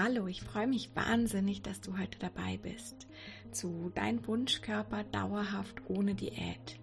Hallo, 0.00 0.28
ich 0.28 0.42
freue 0.42 0.68
mich 0.68 0.94
wahnsinnig, 0.94 1.60
dass 1.62 1.80
du 1.80 1.98
heute 1.98 2.20
dabei 2.20 2.56
bist 2.62 3.08
zu 3.50 3.90
Dein 3.96 4.24
Wunschkörper 4.28 5.02
dauerhaft 5.02 5.74
ohne 5.88 6.14
Diät. 6.14 6.78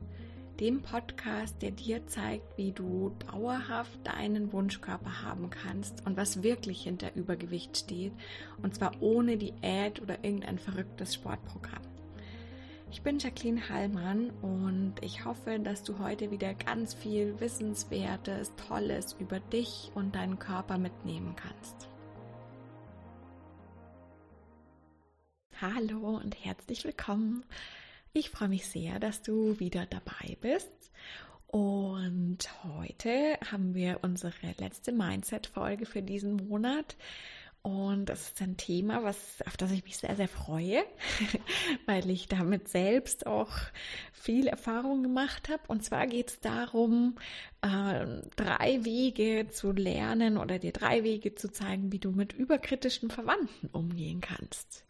Dem 0.60 0.82
Podcast, 0.82 1.62
der 1.62 1.72
dir 1.72 2.06
zeigt, 2.08 2.58
wie 2.58 2.74
du 2.74 3.16
dauerhaft 3.32 4.06
deinen 4.06 4.52
Wunschkörper 4.52 5.22
haben 5.22 5.50
kannst 5.50 6.06
und 6.06 6.18
was 6.18 6.44
wirklich 6.44 6.84
hinter 6.84 7.16
Übergewicht 7.16 7.78
steht. 7.78 8.12
Und 8.62 8.76
zwar 8.76 8.92
ohne 9.00 9.38
Diät 9.38 10.02
oder 10.02 10.22
irgendein 10.22 10.60
verrücktes 10.60 11.14
Sportprogramm. 11.14 11.84
Ich 12.92 13.02
bin 13.02 13.20
Jacqueline 13.20 13.70
Hallmann 13.70 14.32
und 14.42 14.96
ich 15.00 15.24
hoffe, 15.24 15.58
dass 15.60 15.84
du 15.84 16.00
heute 16.00 16.32
wieder 16.32 16.54
ganz 16.54 16.94
viel 16.94 17.40
Wissenswertes, 17.40 18.52
Tolles 18.58 19.16
über 19.18 19.40
dich 19.40 19.90
und 19.96 20.16
deinen 20.16 20.38
Körper 20.38 20.78
mitnehmen 20.78 21.34
kannst. 21.38 21.88
Hallo 25.62 26.18
und 26.18 26.36
herzlich 26.44 26.84
willkommen. 26.84 27.46
Ich 28.12 28.30
freue 28.30 28.50
mich 28.50 28.68
sehr, 28.68 29.00
dass 29.00 29.22
du 29.22 29.58
wieder 29.58 29.86
dabei 29.86 30.36
bist. 30.42 30.92
Und 31.48 32.40
heute 32.66 33.40
haben 33.50 33.74
wir 33.74 34.00
unsere 34.02 34.34
letzte 34.60 34.92
Mindset-Folge 34.92 35.86
für 35.86 36.02
diesen 36.02 36.36
Monat. 36.50 36.98
Und 37.62 38.08
das 38.08 38.28
ist 38.28 38.42
ein 38.42 38.58
Thema, 38.58 39.04
was, 39.04 39.42
auf 39.48 39.56
das 39.56 39.72
ich 39.72 39.86
mich 39.86 39.96
sehr, 39.96 40.18
sehr 40.18 40.28
freue, 40.28 40.84
weil 41.86 42.10
ich 42.10 42.28
damit 42.28 42.68
selbst 42.68 43.26
auch 43.26 43.52
viel 44.12 44.48
Erfahrung 44.48 45.04
gemacht 45.04 45.48
habe. 45.48 45.64
Und 45.68 45.86
zwar 45.86 46.06
geht 46.08 46.32
es 46.32 46.40
darum, 46.42 47.16
äh, 47.62 48.06
drei 48.36 48.84
Wege 48.84 49.48
zu 49.50 49.72
lernen 49.72 50.38
oder 50.38 50.60
dir 50.60 50.74
drei 50.74 51.06
Wege 51.06 51.34
zu 51.34 51.50
zeigen, 51.50 51.94
wie 51.94 52.00
du 52.00 52.12
mit 52.12 52.34
überkritischen 52.34 53.10
Verwandten 53.10 53.68
umgehen 53.68 54.20
kannst 54.20 54.85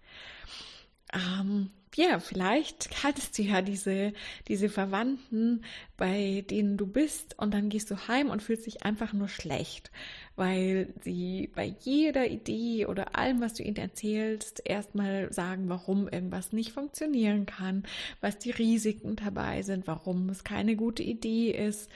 ähm, 1.13 1.69
ja, 1.95 2.19
vielleicht 2.19 3.03
hattest 3.03 3.37
du 3.37 3.43
ja 3.43 3.61
diese, 3.61 4.11
diese 4.49 4.67
Verwandten, 4.67 5.63
bei 5.95 6.43
denen 6.49 6.75
du 6.75 6.85
bist 6.87 7.39
und 7.39 7.53
dann 7.53 7.69
gehst 7.69 7.89
du 7.89 8.07
heim 8.09 8.29
und 8.29 8.43
fühlst 8.43 8.65
dich 8.65 8.83
einfach 8.83 9.13
nur 9.13 9.29
schlecht, 9.29 9.91
weil 10.35 10.93
sie 11.01 11.49
bei 11.55 11.73
jeder 11.79 12.27
Idee 12.27 12.85
oder 12.87 13.15
allem, 13.15 13.39
was 13.39 13.53
du 13.53 13.63
ihnen 13.63 13.77
erzählst, 13.77 14.61
erstmal 14.65 15.31
sagen, 15.31 15.69
warum 15.69 16.09
irgendwas 16.09 16.51
nicht 16.51 16.73
funktionieren 16.73 17.45
kann, 17.45 17.83
was 18.19 18.37
die 18.39 18.51
Risiken 18.51 19.15
dabei 19.15 19.61
sind, 19.61 19.87
warum 19.87 20.27
es 20.27 20.43
keine 20.43 20.75
gute 20.75 21.03
Idee 21.03 21.51
ist, 21.51 21.89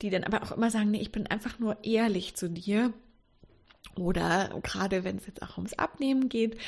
die 0.00 0.08
dann 0.08 0.24
aber 0.24 0.42
auch 0.42 0.52
immer 0.52 0.70
sagen, 0.70 0.90
nee, 0.90 1.02
ich 1.02 1.12
bin 1.12 1.26
einfach 1.26 1.58
nur 1.58 1.84
ehrlich 1.84 2.34
zu 2.34 2.48
dir 2.48 2.94
oder 3.96 4.50
gerade 4.62 5.04
wenn 5.04 5.16
es 5.16 5.26
jetzt 5.26 5.42
auch 5.42 5.56
ums 5.56 5.74
Abnehmen 5.74 6.28
geht, 6.28 6.58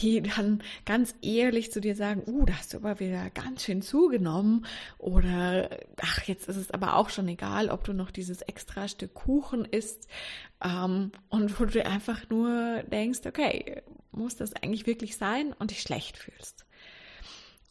die 0.00 0.22
dann 0.22 0.62
ganz 0.84 1.14
ehrlich 1.22 1.72
zu 1.72 1.80
dir 1.80 1.96
sagen, 1.96 2.22
uh, 2.26 2.44
da 2.44 2.54
hast 2.54 2.74
du 2.74 2.78
aber 2.78 3.00
wieder 3.00 3.30
ganz 3.30 3.64
schön 3.64 3.82
zugenommen. 3.82 4.66
Oder 4.98 5.70
ach, 6.00 6.22
jetzt 6.24 6.48
ist 6.48 6.56
es 6.56 6.70
aber 6.70 6.96
auch 6.96 7.10
schon 7.10 7.28
egal, 7.28 7.70
ob 7.70 7.84
du 7.84 7.92
noch 7.92 8.10
dieses 8.10 8.42
extra 8.42 8.88
Stück 8.88 9.14
Kuchen 9.14 9.64
isst. 9.64 10.08
Ähm, 10.62 11.12
und 11.28 11.60
wo 11.60 11.64
du 11.64 11.84
einfach 11.84 12.28
nur 12.30 12.82
denkst, 12.84 13.20
okay, 13.26 13.82
muss 14.12 14.36
das 14.36 14.54
eigentlich 14.54 14.86
wirklich 14.86 15.16
sein 15.16 15.52
und 15.52 15.70
dich 15.70 15.82
schlecht 15.82 16.16
fühlst. 16.16 16.66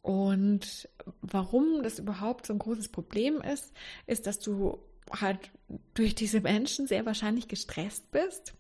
Und 0.02 0.88
warum 1.21 1.81
das 1.81 1.97
überhaupt 1.97 2.45
so 2.45 2.53
ein 2.53 2.59
großes 2.59 2.89
Problem 2.89 3.41
ist, 3.41 3.73
ist, 4.05 4.27
dass 4.27 4.39
du 4.39 4.80
halt 5.09 5.39
durch 5.95 6.13
diese 6.13 6.41
Menschen 6.41 6.86
sehr 6.86 7.05
wahrscheinlich 7.05 7.47
gestresst 7.47 8.11
bist 8.11 8.53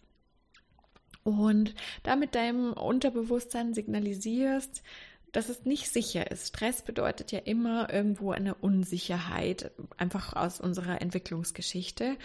und 1.25 1.73
damit 2.03 2.35
deinem 2.35 2.71
Unterbewusstsein 2.71 3.73
signalisierst, 3.73 4.83
dass 5.31 5.49
es 5.49 5.65
nicht 5.65 5.89
sicher 5.89 6.29
ist. 6.31 6.49
Stress 6.49 6.83
bedeutet 6.83 7.31
ja 7.31 7.39
immer 7.39 7.91
irgendwo 7.91 8.31
eine 8.31 8.53
Unsicherheit, 8.53 9.71
einfach 9.97 10.33
aus 10.33 10.61
unserer 10.61 11.01
Entwicklungsgeschichte. 11.01 12.15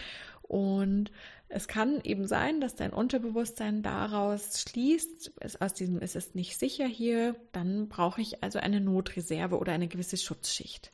Und 0.42 1.10
es 1.48 1.66
kann 1.66 2.00
eben 2.04 2.28
sein, 2.28 2.60
dass 2.60 2.76
dein 2.76 2.92
Unterbewusstsein 2.92 3.82
daraus 3.82 4.60
schließt, 4.60 5.32
es 5.40 5.60
aus 5.60 5.72
diesem 5.72 6.00
ist 6.00 6.14
es 6.14 6.34
nicht 6.34 6.58
sicher 6.58 6.86
hier, 6.86 7.34
dann 7.52 7.88
brauche 7.88 8.20
ich 8.20 8.44
also 8.44 8.58
eine 8.58 8.80
Notreserve 8.80 9.58
oder 9.58 9.72
eine 9.72 9.88
gewisse 9.88 10.18
Schutzschicht. 10.18 10.92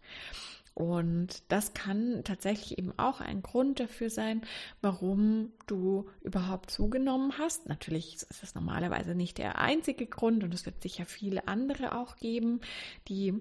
Und 0.77 1.43
das 1.49 1.73
kann 1.73 2.21
tatsächlich 2.23 2.77
eben 2.77 2.93
auch 2.99 3.23
ein 3.23 3.41
Grund 3.41 3.81
dafür 3.81 4.11
sein, 4.11 4.43
warum 4.83 5.53
du 5.67 6.07
überhaupt 6.21 6.71
zugenommen 6.71 7.39
hast. 7.39 7.67
Natürlich 7.67 8.17
ist 8.17 8.43
es 8.43 8.55
normalerweise 8.55 9.15
nicht 9.15 9.39
der 9.39 9.59
einzige 9.59 10.05
Grund 10.07 10.45
und 10.45 10.53
es 10.53 10.67
wird 10.67 10.83
sicher 10.83 11.07
viele 11.07 11.49
andere 11.49 11.97
auch 11.99 12.17
geben, 12.17 12.61
die 13.09 13.41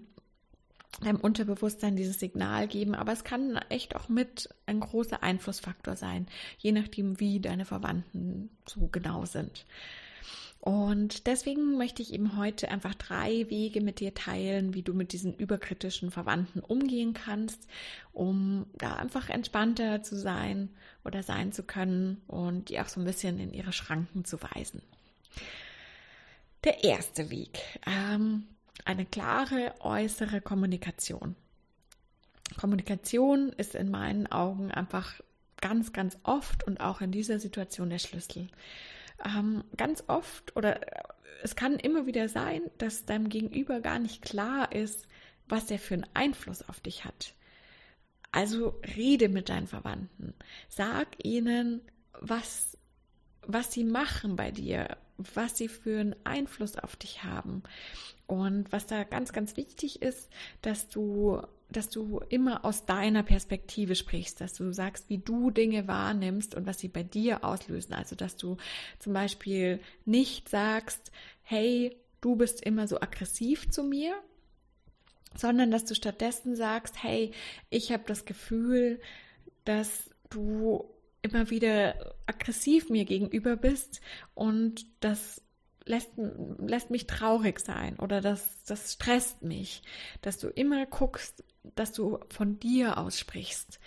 deinem 1.02 1.20
Unterbewusstsein 1.20 1.98
dieses 1.98 2.22
Signal 2.22 2.70
geben, 2.70 2.96
aber 2.96 3.12
es 3.12 3.26
kann 3.26 3.58
echt 3.68 3.98
auch 3.98 4.08
mit 4.08 4.48
ein 4.66 4.80
großer 4.80 5.22
Einflussfaktor 5.22 5.98
sein, 5.98 6.28
je 6.60 6.72
nachdem, 6.72 7.20
wie 7.20 7.42
deine 7.42 7.66
Verwandten 7.66 8.50
so 8.66 8.88
genau 8.88 9.26
sind. 9.26 9.66
Und 10.66 11.28
deswegen 11.28 11.78
möchte 11.78 12.02
ich 12.02 12.12
eben 12.12 12.38
heute 12.38 12.70
einfach 12.70 12.96
drei 12.96 13.48
Wege 13.52 13.82
mit 13.82 14.00
dir 14.00 14.16
teilen, 14.16 14.74
wie 14.74 14.82
du 14.82 14.96
mit 14.96 15.14
diesen 15.14 15.36
überkritischen 15.36 16.10
Verwandten 16.10 16.60
umgehen 16.60 17.14
kannst, 17.14 17.68
um 18.14 18.66
da 18.74 18.96
einfach 18.96 19.30
entspannter 19.30 20.02
zu 20.02 20.18
sein 20.18 20.70
oder 21.04 21.22
sein 21.22 21.52
zu 21.52 21.62
können 21.62 22.20
und 22.26 22.70
die 22.70 22.80
auch 22.80 22.88
so 22.88 23.00
ein 23.00 23.06
bisschen 23.06 23.40
in 23.40 23.54
ihre 23.54 23.74
Schranken 23.74 24.26
zu 24.26 24.42
weisen. 24.42 24.82
Der 26.64 26.84
erste 26.84 27.30
Weg, 27.30 27.60
ähm, 27.86 28.48
eine 28.86 29.06
klare 29.06 29.76
äußere 29.82 30.42
Kommunikation. 30.42 31.36
Kommunikation 32.58 33.50
ist 33.50 33.76
in 33.76 33.92
meinen 33.92 34.26
Augen 34.32 34.72
einfach 34.72 35.22
ganz, 35.62 35.94
ganz 35.94 36.18
oft 36.24 36.64
und 36.64 36.80
auch 36.80 37.02
in 37.02 37.12
dieser 37.12 37.38
Situation 37.40 37.92
der 37.92 38.00
Schlüssel 38.00 38.48
ähm, 39.24 39.64
ganz 39.78 40.04
oft 40.08 40.56
oder 40.56 40.82
es 41.44 41.56
kann 41.56 41.76
immer 41.76 42.06
wieder 42.06 42.28
sein, 42.30 42.64
dass 42.78 43.06
deinem 43.06 43.30
Gegenüber 43.30 43.80
gar 43.80 44.00
nicht 44.00 44.22
klar 44.22 44.72
ist, 44.72 45.08
was 45.48 45.70
er 45.70 45.80
für 45.80 45.94
einen 45.94 46.08
Einfluss 46.14 46.68
auf 46.68 46.80
dich 46.80 47.06
hat. 47.06 47.34
Also 48.32 48.80
rede 48.96 49.30
mit 49.30 49.50
deinen 49.50 49.68
Verwandten. 49.68 50.34
Sag 50.70 51.24
ihnen, 51.24 51.82
was, 52.20 52.78
was 53.44 53.72
sie 53.72 53.84
machen 53.84 54.36
bei 54.36 54.52
dir, 54.52 54.98
was 55.18 55.58
sie 55.58 55.68
für 55.68 56.00
einen 56.00 56.16
Einfluss 56.26 56.78
auf 56.78 56.96
dich 56.96 57.24
haben. 57.24 57.64
Und 58.28 58.72
was 58.72 58.88
da 58.88 59.04
ganz, 59.04 59.34
ganz 59.34 59.56
wichtig 59.58 60.02
ist, 60.02 60.30
dass 60.62 60.88
du 60.88 61.42
dass 61.70 61.90
du 61.90 62.22
immer 62.30 62.64
aus 62.64 62.86
deiner 62.86 63.24
Perspektive 63.24 63.96
sprichst, 63.96 64.40
dass 64.40 64.54
du 64.54 64.72
sagst, 64.72 65.10
wie 65.10 65.18
du 65.18 65.50
Dinge 65.50 65.88
wahrnimmst 65.88 66.56
und 66.56 66.66
was 66.68 66.80
sie 66.80 66.88
bei 66.88 67.04
dir 67.04 67.44
auslösen. 67.44 67.94
Also, 67.94 68.16
dass 68.16 68.38
du 68.38 68.58
zum 69.00 69.14
Beispiel 69.14 69.80
nicht 70.06 70.48
sagst, 70.48 71.12
hey, 71.42 71.96
du 72.22 72.36
bist 72.36 72.64
immer 72.64 72.88
so 72.88 73.02
aggressiv 73.02 73.70
zu 73.72 73.84
mir, 73.84 74.16
sondern 75.36 75.72
dass 75.72 75.86
du 75.86 75.96
stattdessen 75.96 76.56
sagst, 76.56 77.04
hey, 77.04 77.32
ich 77.70 77.92
habe 77.92 78.04
das 78.08 78.26
Gefühl, 78.26 79.02
dass 79.66 80.10
du 80.30 80.86
immer 81.22 81.50
wieder 81.50 82.16
aggressiv 82.28 82.90
mir 82.90 83.06
gegenüber 83.06 83.56
bist 83.56 84.02
und 84.36 84.86
das 85.00 85.42
lässt, 85.86 86.12
lässt 86.18 86.90
mich 86.90 87.08
traurig 87.08 87.60
sein 87.60 87.98
oder 88.00 88.22
das, 88.22 88.64
das 88.66 88.94
stresst 88.94 89.42
mich, 89.44 89.84
dass 90.22 90.38
du 90.38 90.48
immer 90.48 90.86
guckst, 90.86 91.44
dass 91.76 91.92
du 91.92 92.20
von 92.30 92.60
dir 92.60 92.98
aussprichst. 92.98 93.80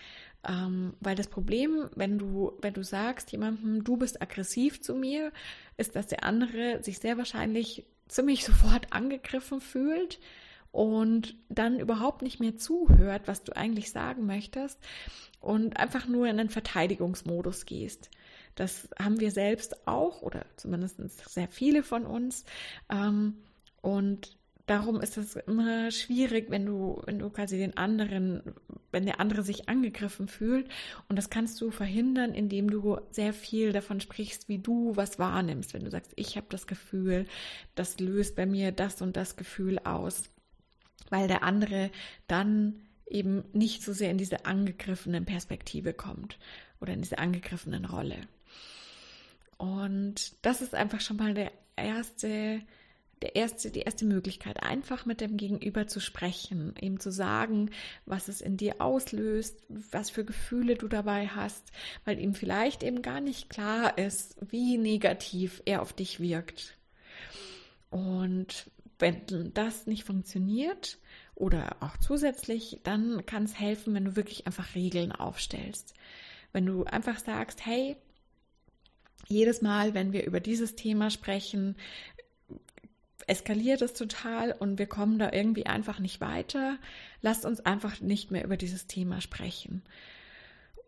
Ähm, 0.47 0.95
weil 1.01 1.17
das 1.17 1.27
Problem, 1.27 1.91
wenn 1.97 2.19
du, 2.19 2.53
wenn 2.63 2.75
du 2.75 2.85
sagst 2.85 3.33
jemandem, 3.33 3.83
du 3.83 3.97
bist 3.97 4.23
aggressiv 4.23 4.81
zu 4.81 4.95
mir, 4.95 5.33
ist, 5.77 5.97
dass 5.97 6.07
der 6.07 6.25
andere 6.25 6.83
sich 6.83 6.99
sehr 7.01 7.19
wahrscheinlich 7.19 7.85
ziemlich 8.07 8.45
sofort 8.47 8.93
angegriffen 8.93 9.61
fühlt 9.61 10.21
und 10.71 11.35
dann 11.49 11.81
überhaupt 11.81 12.23
nicht 12.23 12.41
mehr 12.41 12.57
zuhört, 12.57 13.23
was 13.27 13.43
du 13.43 13.57
eigentlich 13.57 13.91
sagen 13.91 14.27
möchtest 14.27 14.79
und 15.41 15.77
einfach 15.77 16.07
nur 16.07 16.27
in 16.27 16.39
einen 16.39 16.51
Verteidigungsmodus 16.51 17.67
gehst. 17.67 18.11
Das 18.55 18.89
haben 18.99 19.21
wir 19.21 19.31
selbst 19.31 19.87
auch 19.87 20.23
oder 20.23 20.45
zumindest 20.57 20.99
sehr 21.29 21.49
viele 21.49 21.83
von 21.83 22.07
uns. 22.07 22.45
Ähm, 22.91 23.39
und 23.81 24.39
darum 24.69 25.01
ist 25.01 25.17
es 25.17 25.37
immer 25.37 25.91
schwierig, 25.91 26.51
wenn 26.51 26.67
du, 26.67 27.03
wenn 27.07 27.19
du 27.19 27.31
quasi 27.31 27.57
den 27.57 27.77
anderen, 27.77 28.43
wenn 28.91 29.07
der 29.07 29.21
andere 29.21 29.43
sich 29.43 29.69
angegriffen 29.69 30.29
fühlt. 30.29 30.69
Und 31.09 31.17
das 31.17 31.31
kannst 31.31 31.61
du 31.61 31.71
verhindern, 31.71 32.35
indem 32.35 32.71
du 32.71 32.99
sehr 33.11 33.33
viel 33.33 33.73
davon 33.73 34.01
sprichst, 34.01 34.49
wie 34.49 34.59
du 34.59 34.97
was 34.97 35.19
wahrnimmst. 35.19 35.75
Wenn 35.75 35.85
du 35.85 35.91
sagst, 35.91 36.13
ich 36.17 36.37
habe 36.37 36.47
das 36.51 36.67
Gefühl, 36.67 37.27
das 37.75 37.99
löst 37.99 38.37
bei 38.37 38.47
mir 38.47 38.73
das 38.73 39.01
und 39.03 39.17
das 39.17 39.37
Gefühl 39.37 39.79
aus. 39.81 40.25
Weil 41.11 41.29
der 41.29 41.43
andere 41.43 41.91
dann 42.27 42.81
eben 43.07 43.45
nicht 43.53 43.83
so 43.83 43.93
sehr 43.93 44.11
in 44.11 44.19
diese 44.19 44.45
angegriffenen 44.45 45.25
Perspektive 45.25 45.95
kommt 45.95 46.39
oder 46.81 46.93
in 46.93 47.01
diese 47.01 47.19
angegriffenen 47.19 47.87
Rolle. 47.87 48.17
Und 49.59 50.35
das 50.43 50.63
ist 50.63 50.75
einfach 50.75 51.01
schon 51.01 51.19
mal 51.19 51.35
der 51.35 51.53
erste 51.77 52.63
der 53.23 53.37
erste, 53.37 53.71
die 53.71 53.81
erste 53.81 54.05
Möglichkeit, 54.05 54.63
einfach 54.63 55.07
mit 55.07 55.21
dem 55.21 55.37
Gegenüber 55.37 55.87
zu 55.87 56.01
sprechen, 56.01 56.75
ihm 56.81 57.01
zu 57.01 57.11
sagen, 57.11 57.71
was 58.07 58.29
es 58.29 58.41
in 58.41 58.57
dir 58.57 58.81
auslöst, 58.81 59.61
was 59.69 60.11
für 60.11 60.25
Gefühle 60.25 60.77
du 60.77 60.89
dabei 60.89 61.27
hast, 61.29 61.73
weil 62.05 62.19
ihm 62.19 62.35
vielleicht 62.35 62.83
eben 62.83 63.03
gar 63.03 63.21
nicht 63.21 63.51
klar 63.51 63.99
ist, 63.99 64.37
wie 64.51 64.79
negativ 64.79 65.63
er 65.65 65.83
auf 65.83 65.93
dich 65.93 66.21
wirkt. 66.21 66.77
Und 67.91 68.71
wenn 68.99 69.53
das 69.55 69.87
nicht 69.87 70.05
funktioniert 70.05 70.99
oder 71.35 71.77
auch 71.81 71.97
zusätzlich, 71.99 72.81
dann 72.83 73.25
kann 73.27 73.45
es 73.45 73.59
helfen, 73.59 73.95
wenn 73.95 74.05
du 74.05 74.17
wirklich 74.17 74.47
einfach 74.47 74.75
Regeln 74.75 75.13
aufstellst. 75.13 75.95
Wenn 76.53 76.67
du 76.67 76.85
einfach 76.85 77.19
sagst, 77.19 77.65
hey, 77.65 77.97
jedes 79.29 79.63
Mal, 79.63 79.95
wenn 79.95 80.13
wir 80.13 80.25
über 80.27 80.41
dieses 80.41 80.75
Thema 80.75 81.11
sprechen, 81.11 81.77
eskaliert 83.27 83.83
es 83.83 83.93
total 83.93 84.53
und 84.53 84.79
wir 84.79 84.87
kommen 84.87 85.19
da 85.19 85.31
irgendwie 85.33 85.67
einfach 85.67 85.99
nicht 85.99 86.21
weiter. 86.21 86.79
Lasst 87.21 87.45
uns 87.45 87.61
einfach 87.61 88.01
nicht 88.01 88.31
mehr 88.31 88.45
über 88.45 88.57
dieses 88.57 88.87
Thema 88.87 89.21
sprechen. 89.21 89.83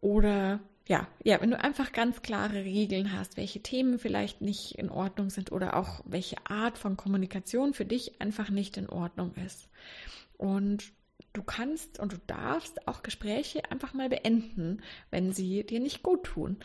Oder 0.00 0.60
ja, 0.88 1.06
ja, 1.22 1.40
wenn 1.40 1.50
du 1.50 1.60
einfach 1.60 1.92
ganz 1.92 2.22
klare 2.22 2.64
Regeln 2.64 3.16
hast, 3.16 3.36
welche 3.36 3.60
Themen 3.60 3.98
vielleicht 3.98 4.40
nicht 4.40 4.76
in 4.76 4.90
Ordnung 4.90 5.30
sind 5.30 5.52
oder 5.52 5.76
auch 5.76 6.00
welche 6.04 6.36
Art 6.46 6.78
von 6.78 6.96
Kommunikation 6.96 7.74
für 7.74 7.84
dich 7.84 8.20
einfach 8.20 8.50
nicht 8.50 8.76
in 8.76 8.88
Ordnung 8.88 9.34
ist. 9.34 9.68
Und 10.36 10.92
du 11.32 11.42
kannst 11.42 12.00
und 12.00 12.14
du 12.14 12.16
darfst 12.26 12.88
auch 12.88 13.02
Gespräche 13.02 13.70
einfach 13.70 13.92
mal 13.94 14.08
beenden, 14.08 14.82
wenn 15.10 15.32
sie 15.32 15.64
dir 15.64 15.80
nicht 15.80 16.02
gut 16.02 16.24
tun. 16.24 16.56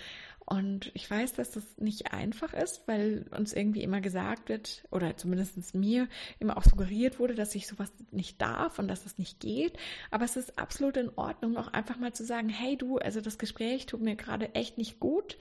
Und 0.45 0.91
ich 0.93 1.09
weiß, 1.09 1.33
dass 1.33 1.51
das 1.51 1.63
nicht 1.77 2.13
einfach 2.13 2.53
ist, 2.53 2.87
weil 2.87 3.25
uns 3.35 3.51
irgendwie 3.51 3.81
immer 3.81 3.99
gesagt 3.99 4.49
wird, 4.49 4.83
oder 4.91 5.17
zumindest 5.17 5.73
mir 5.73 6.07
immer 6.39 6.57
auch 6.57 6.63
suggeriert 6.63 7.17
wurde, 7.17 7.33
dass 7.33 7.55
ich 7.55 7.65
sowas 7.65 7.91
nicht 8.11 8.39
darf 8.39 8.77
und 8.77 8.87
dass 8.87 9.07
es 9.07 9.17
nicht 9.17 9.39
geht. 9.39 9.75
Aber 10.11 10.23
es 10.23 10.35
ist 10.37 10.59
absolut 10.59 10.97
in 10.97 11.09
Ordnung, 11.15 11.57
auch 11.57 11.73
einfach 11.73 11.97
mal 11.97 12.13
zu 12.13 12.23
sagen, 12.23 12.49
hey 12.49 12.77
du, 12.77 12.99
also 12.99 13.21
das 13.21 13.39
Gespräch 13.39 13.87
tut 13.87 14.01
mir 14.01 14.15
gerade 14.15 14.53
echt 14.53 14.77
nicht 14.77 14.99
gut. 14.99 15.37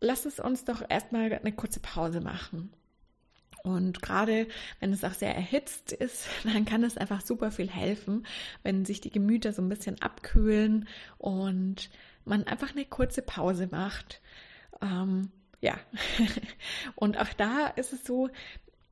Lass 0.00 0.24
es 0.24 0.40
uns 0.40 0.64
doch 0.64 0.82
erstmal 0.88 1.30
eine 1.32 1.52
kurze 1.52 1.80
Pause 1.80 2.22
machen. 2.22 2.72
Und 3.62 4.02
gerade 4.02 4.46
wenn 4.80 4.92
es 4.92 5.04
auch 5.04 5.14
sehr 5.14 5.34
erhitzt 5.34 5.92
ist, 5.92 6.28
dann 6.44 6.64
kann 6.64 6.82
es 6.82 6.96
einfach 6.96 7.20
super 7.20 7.50
viel 7.50 7.68
helfen, 7.68 8.26
wenn 8.62 8.86
sich 8.86 9.02
die 9.02 9.10
Gemüter 9.10 9.52
so 9.52 9.60
ein 9.60 9.68
bisschen 9.68 10.00
abkühlen 10.00 10.88
und 11.18 11.90
man 12.24 12.44
einfach 12.44 12.72
eine 12.72 12.84
kurze 12.84 13.22
Pause 13.22 13.68
macht. 13.70 14.20
Ähm, 14.80 15.30
ja, 15.60 15.78
und 16.94 17.18
auch 17.18 17.32
da 17.34 17.68
ist 17.68 17.92
es 17.92 18.04
so, 18.04 18.28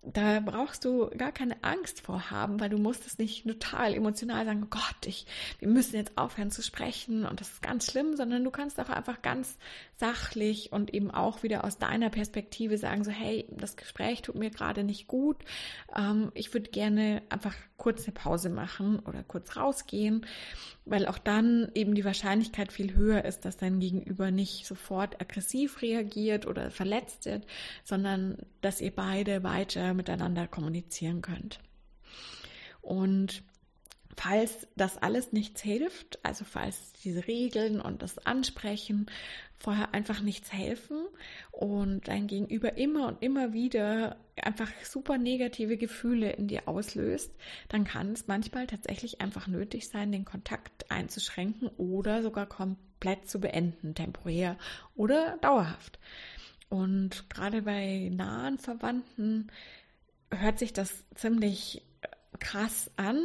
da 0.04 0.40
brauchst 0.40 0.84
du 0.84 1.10
gar 1.10 1.30
keine 1.30 1.62
Angst 1.62 2.00
vor 2.00 2.30
haben, 2.30 2.58
weil 2.58 2.70
du 2.70 2.78
musst 2.78 3.06
es 3.06 3.18
nicht 3.18 3.46
total 3.46 3.94
emotional 3.94 4.44
sagen, 4.44 4.64
oh 4.64 4.68
Gott, 4.68 5.06
ich, 5.06 5.26
wir 5.60 5.68
müssen 5.68 5.94
jetzt 5.94 6.18
aufhören 6.18 6.50
zu 6.50 6.60
sprechen 6.60 7.24
und 7.24 7.40
das 7.40 7.50
ist 7.52 7.62
ganz 7.62 7.88
schlimm, 7.88 8.16
sondern 8.16 8.42
du 8.42 8.50
kannst 8.50 8.80
auch 8.80 8.88
einfach 8.88 9.22
ganz 9.22 9.56
sachlich 9.98 10.72
und 10.72 10.92
eben 10.92 11.12
auch 11.12 11.44
wieder 11.44 11.62
aus 11.62 11.78
deiner 11.78 12.10
Perspektive 12.10 12.78
sagen, 12.78 13.04
so, 13.04 13.12
hey, 13.12 13.46
das 13.50 13.76
Gespräch 13.76 14.22
tut 14.22 14.34
mir 14.34 14.50
gerade 14.50 14.82
nicht 14.82 15.06
gut, 15.06 15.36
ähm, 15.96 16.32
ich 16.34 16.52
würde 16.52 16.70
gerne 16.70 17.22
einfach 17.28 17.54
kurz 17.82 18.04
eine 18.04 18.12
Pause 18.12 18.48
machen 18.48 19.00
oder 19.00 19.24
kurz 19.24 19.56
rausgehen, 19.56 20.24
weil 20.84 21.04
auch 21.04 21.18
dann 21.18 21.68
eben 21.74 21.96
die 21.96 22.04
Wahrscheinlichkeit 22.04 22.70
viel 22.70 22.94
höher 22.94 23.24
ist, 23.24 23.44
dass 23.44 23.56
dein 23.56 23.80
Gegenüber 23.80 24.30
nicht 24.30 24.68
sofort 24.68 25.20
aggressiv 25.20 25.82
reagiert 25.82 26.46
oder 26.46 26.70
verletzt 26.70 27.24
wird, 27.24 27.44
sondern 27.82 28.38
dass 28.60 28.80
ihr 28.80 28.94
beide 28.94 29.42
weiter 29.42 29.94
miteinander 29.94 30.46
kommunizieren 30.46 31.22
könnt. 31.22 31.58
Und 32.82 33.42
falls 34.16 34.66
das 34.76 34.98
alles 34.98 35.32
nichts 35.32 35.62
hilft, 35.62 36.18
also 36.24 36.44
falls 36.44 36.92
diese 37.04 37.26
Regeln 37.26 37.80
und 37.80 38.02
das 38.02 38.18
Ansprechen 38.18 39.06
vorher 39.58 39.94
einfach 39.94 40.20
nichts 40.20 40.52
helfen 40.52 41.06
und 41.52 42.08
dein 42.08 42.26
Gegenüber 42.26 42.76
immer 42.76 43.06
und 43.06 43.22
immer 43.22 43.52
wieder 43.52 44.16
einfach 44.36 44.70
super 44.84 45.18
negative 45.18 45.76
Gefühle 45.76 46.32
in 46.32 46.48
dir 46.48 46.66
auslöst, 46.66 47.32
dann 47.68 47.84
kann 47.84 48.12
es 48.12 48.26
manchmal 48.26 48.66
tatsächlich 48.66 49.20
einfach 49.20 49.46
nötig 49.46 49.88
sein, 49.88 50.10
den 50.10 50.24
Kontakt 50.24 50.90
einzuschränken 50.90 51.68
oder 51.76 52.22
sogar 52.22 52.46
komplett 52.46 53.28
zu 53.28 53.40
beenden, 53.40 53.94
temporär 53.94 54.58
oder 54.96 55.38
dauerhaft. 55.38 56.00
Und 56.68 57.30
gerade 57.30 57.62
bei 57.62 58.10
nahen 58.12 58.58
Verwandten 58.58 59.48
hört 60.30 60.58
sich 60.58 60.72
das 60.72 61.04
ziemlich 61.14 61.82
krass 62.40 62.90
an, 62.96 63.18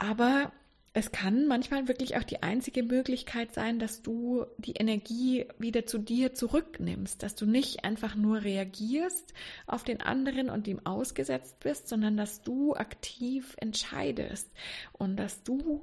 aber 0.00 0.50
es 0.92 1.12
kann 1.12 1.46
manchmal 1.46 1.86
wirklich 1.86 2.16
auch 2.16 2.24
die 2.24 2.42
einzige 2.42 2.82
Möglichkeit 2.82 3.54
sein, 3.54 3.78
dass 3.78 4.02
du 4.02 4.46
die 4.56 4.72
Energie 4.72 5.46
wieder 5.58 5.86
zu 5.86 5.98
dir 5.98 6.34
zurücknimmst, 6.34 7.22
dass 7.22 7.36
du 7.36 7.46
nicht 7.46 7.84
einfach 7.84 8.16
nur 8.16 8.42
reagierst 8.42 9.32
auf 9.66 9.84
den 9.84 10.00
anderen 10.00 10.48
und 10.48 10.66
ihm 10.66 10.84
ausgesetzt 10.84 11.60
bist, 11.60 11.88
sondern 11.88 12.16
dass 12.16 12.42
du 12.42 12.74
aktiv 12.74 13.54
entscheidest 13.58 14.50
und 14.92 15.16
dass 15.16 15.44
du 15.44 15.82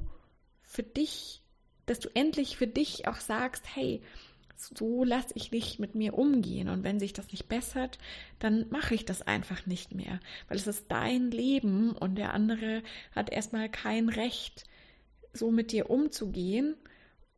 für 0.61 0.83
dich, 0.83 1.41
dass 1.85 1.99
du 1.99 2.09
endlich 2.13 2.57
für 2.57 2.67
dich 2.67 3.07
auch 3.07 3.21
sagst, 3.21 3.63
hey, 3.75 4.01
so 4.57 5.03
lasse 5.03 5.33
ich 5.35 5.49
dich 5.49 5.79
mit 5.79 5.95
mir 5.95 6.17
umgehen. 6.17 6.69
Und 6.69 6.83
wenn 6.83 6.99
sich 6.99 7.13
das 7.13 7.31
nicht 7.31 7.47
bessert, 7.47 7.97
dann 8.39 8.67
mache 8.69 8.95
ich 8.95 9.05
das 9.05 9.21
einfach 9.21 9.65
nicht 9.65 9.93
mehr. 9.93 10.19
Weil 10.47 10.57
es 10.57 10.67
ist 10.67 10.85
dein 10.89 11.31
Leben 11.31 11.91
und 11.91 12.15
der 12.15 12.33
andere 12.33 12.83
hat 13.13 13.29
erstmal 13.29 13.69
kein 13.69 14.09
Recht, 14.09 14.65
so 15.33 15.51
mit 15.51 15.71
dir 15.71 15.89
umzugehen. 15.89 16.75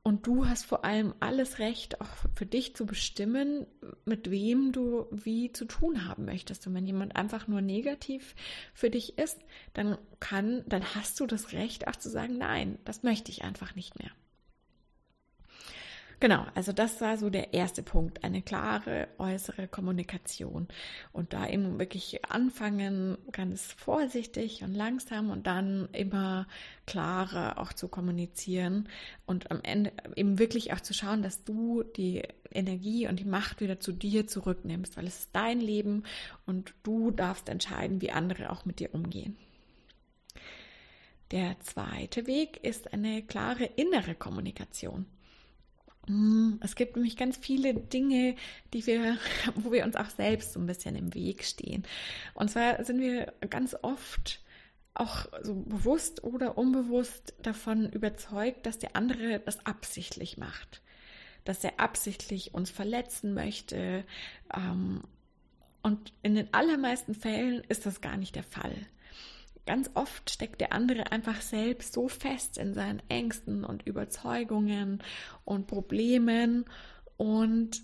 Und 0.01 0.25
du 0.25 0.47
hast 0.47 0.65
vor 0.65 0.85
allem 0.85 1.13
alles 1.19 1.59
Recht, 1.59 1.99
auch 1.99 2.07
für 2.33 2.45
dich 2.45 2.75
zu 2.75 2.85
bestimmen, 2.85 3.67
mit 4.05 4.31
wem 4.31 4.71
du 4.71 5.05
wie 5.11 5.51
zu 5.51 5.65
tun 5.65 6.07
haben 6.07 6.25
möchtest. 6.25 6.65
Und 6.65 6.73
wenn 6.73 6.87
jemand 6.87 7.15
einfach 7.17 7.47
nur 7.47 7.61
negativ 7.61 8.33
für 8.73 8.89
dich 8.89 9.17
ist, 9.17 9.39
dann 9.73 9.97
kann, 10.19 10.63
dann 10.67 10.95
hast 10.95 11.19
du 11.19 11.27
das 11.27 11.51
Recht, 11.51 11.87
auch 11.87 11.97
zu 11.97 12.09
sagen, 12.09 12.37
nein, 12.37 12.79
das 12.85 13.03
möchte 13.03 13.29
ich 13.29 13.43
einfach 13.43 13.75
nicht 13.75 13.99
mehr. 13.99 14.11
Genau, 16.21 16.45
also 16.53 16.73
das 16.73 16.99
war 16.99 17.17
so 17.17 17.29
der 17.29 17.53
erste 17.53 17.81
Punkt, 17.81 18.25
eine 18.25 18.41
klare 18.41 19.07
äußere 19.19 19.69
Kommunikation. 19.69 20.67
Und 21.13 21.31
da 21.31 21.47
eben 21.47 21.79
wirklich 21.79 22.25
anfangen, 22.25 23.17
ganz 23.31 23.71
vorsichtig 23.71 24.61
und 24.61 24.73
langsam 24.75 25.29
und 25.29 25.47
dann 25.47 25.87
immer 25.93 26.45
klarer 26.85 27.57
auch 27.57 27.71
zu 27.71 27.87
kommunizieren 27.87 28.89
und 29.25 29.49
am 29.49 29.61
Ende 29.63 29.93
eben 30.17 30.39
wirklich 30.39 30.73
auch 30.73 30.81
zu 30.81 30.93
schauen, 30.93 31.21
dass 31.21 31.45
du 31.45 31.83
die 31.83 32.23
Energie 32.51 33.07
und 33.07 33.19
die 33.19 33.25
Macht 33.25 33.61
wieder 33.61 33.79
zu 33.79 33.93
dir 33.93 34.27
zurücknimmst, 34.27 34.97
weil 34.97 35.07
es 35.07 35.19
ist 35.19 35.29
dein 35.31 35.61
Leben 35.61 36.03
und 36.45 36.73
du 36.83 37.11
darfst 37.11 37.47
entscheiden, 37.47 38.01
wie 38.01 38.11
andere 38.11 38.49
auch 38.49 38.65
mit 38.65 38.79
dir 38.79 38.93
umgehen. 38.93 39.37
Der 41.31 41.57
zweite 41.61 42.27
Weg 42.27 42.61
ist 42.61 42.91
eine 42.91 43.23
klare 43.23 43.63
innere 43.63 44.15
Kommunikation. 44.15 45.05
Mm, 46.09 46.55
es 46.61 46.75
gibt 46.75 46.95
nämlich 46.95 47.17
ganz 47.17 47.37
viele 47.37 47.75
Dinge, 47.75 48.35
die 48.73 48.85
wir, 48.87 49.17
wo 49.55 49.71
wir 49.71 49.85
uns 49.85 49.95
auch 49.95 50.09
selbst 50.09 50.53
so 50.53 50.59
ein 50.59 50.65
bisschen 50.65 50.95
im 50.95 51.13
Weg 51.13 51.43
stehen. 51.43 51.83
Und 52.33 52.49
zwar 52.49 52.83
sind 52.83 52.99
wir 52.99 53.31
ganz 53.49 53.75
oft 53.81 54.41
auch 54.95 55.27
so 55.43 55.53
bewusst 55.53 56.23
oder 56.23 56.57
unbewusst 56.57 57.35
davon 57.43 57.89
überzeugt, 57.91 58.65
dass 58.65 58.79
der 58.79 58.95
andere 58.95 59.39
das 59.39 59.65
absichtlich 59.65 60.37
macht, 60.37 60.81
dass 61.45 61.63
er 61.63 61.79
absichtlich 61.79 62.55
uns 62.55 62.71
verletzen 62.71 63.35
möchte. 63.35 64.03
Ähm, 64.53 65.03
und 65.83 66.11
in 66.23 66.33
den 66.33 66.53
allermeisten 66.53 67.13
Fällen 67.13 67.63
ist 67.69 67.85
das 67.85 68.01
gar 68.01 68.17
nicht 68.17 68.35
der 68.35 68.43
Fall. 68.43 68.75
Ganz 69.69 69.91
oft 69.93 70.31
steckt 70.31 70.61
der 70.61 70.73
andere 70.73 71.11
einfach 71.11 71.41
selbst 71.41 71.93
so 71.93 72.07
fest 72.07 72.57
in 72.57 72.73
seinen 72.73 73.03
Ängsten 73.07 73.63
und 73.63 73.85
Überzeugungen 73.85 75.03
und 75.45 75.67
Problemen 75.67 76.65
und 77.17 77.83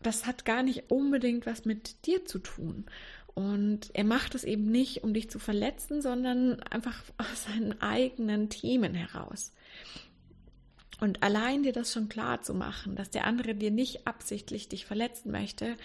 das 0.00 0.24
hat 0.24 0.44
gar 0.44 0.62
nicht 0.62 0.92
unbedingt 0.92 1.44
was 1.44 1.64
mit 1.64 2.06
dir 2.06 2.24
zu 2.26 2.38
tun. 2.38 2.86
Und 3.34 3.90
er 3.92 4.04
macht 4.04 4.36
es 4.36 4.44
eben 4.44 4.70
nicht, 4.70 5.02
um 5.02 5.14
dich 5.14 5.28
zu 5.28 5.40
verletzen, 5.40 6.00
sondern 6.00 6.62
einfach 6.62 7.02
aus 7.18 7.42
seinen 7.42 7.80
eigenen 7.80 8.48
Themen 8.48 8.94
heraus. 8.94 9.52
Und 11.00 11.22
allein 11.22 11.62
dir 11.62 11.72
das 11.72 11.92
schon 11.92 12.08
klar 12.08 12.40
zu 12.42 12.54
machen, 12.54 12.96
dass 12.96 13.10
der 13.10 13.24
andere 13.24 13.54
dir 13.54 13.70
nicht 13.70 14.06
absichtlich 14.06 14.68
dich 14.68 14.86
verletzen 14.86 15.30
möchte, 15.30 15.76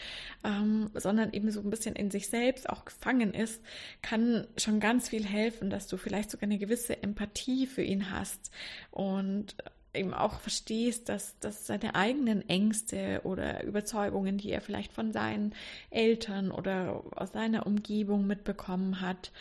ähm, 0.43 0.89
sondern 0.93 1.33
eben 1.33 1.51
so 1.51 1.59
ein 1.59 1.69
bisschen 1.69 1.95
in 1.95 2.11
sich 2.11 2.29
selbst 2.29 2.69
auch 2.69 2.85
gefangen 2.85 3.33
ist, 3.33 3.61
kann 4.01 4.47
schon 4.57 4.79
ganz 4.79 5.09
viel 5.09 5.25
helfen, 5.25 5.69
dass 5.69 5.87
du 5.87 5.97
vielleicht 5.97 6.31
sogar 6.31 6.43
eine 6.43 6.59
gewisse 6.59 7.03
Empathie 7.03 7.67
für 7.67 7.83
ihn 7.83 8.09
hast. 8.11 8.51
Und 8.91 9.55
eben 9.93 10.13
auch 10.13 10.39
verstehst, 10.39 11.09
dass, 11.09 11.37
dass 11.39 11.67
seine 11.67 11.95
eigenen 11.95 12.47
Ängste 12.47 13.21
oder 13.23 13.63
Überzeugungen, 13.63 14.37
die 14.37 14.51
er 14.51 14.61
vielleicht 14.61 14.93
von 14.93 15.11
seinen 15.11 15.53
Eltern 15.89 16.51
oder 16.51 17.03
aus 17.15 17.33
seiner 17.33 17.65
Umgebung 17.65 18.25
mitbekommen 18.27 19.01
hat, 19.01 19.31